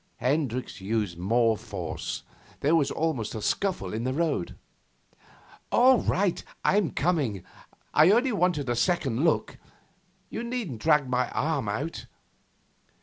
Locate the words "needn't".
10.43-10.81